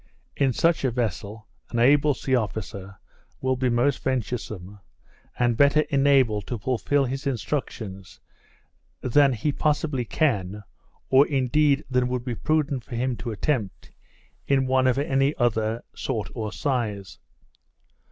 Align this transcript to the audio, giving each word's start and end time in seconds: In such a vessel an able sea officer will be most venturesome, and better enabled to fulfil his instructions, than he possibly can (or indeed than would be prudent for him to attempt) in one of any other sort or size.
In 0.35 0.51
such 0.51 0.83
a 0.83 0.89
vessel 0.89 1.47
an 1.69 1.77
able 1.77 2.15
sea 2.15 2.33
officer 2.35 2.97
will 3.39 3.55
be 3.55 3.69
most 3.69 3.99
venturesome, 4.03 4.79
and 5.37 5.55
better 5.55 5.81
enabled 5.91 6.47
to 6.47 6.57
fulfil 6.57 7.05
his 7.05 7.27
instructions, 7.27 8.19
than 9.01 9.31
he 9.33 9.51
possibly 9.51 10.03
can 10.03 10.63
(or 11.11 11.27
indeed 11.27 11.85
than 11.87 12.07
would 12.07 12.25
be 12.25 12.33
prudent 12.33 12.83
for 12.83 12.95
him 12.95 13.15
to 13.17 13.29
attempt) 13.29 13.91
in 14.47 14.65
one 14.65 14.87
of 14.87 14.97
any 14.97 15.35
other 15.35 15.83
sort 15.93 16.31
or 16.33 16.51
size. 16.51 17.19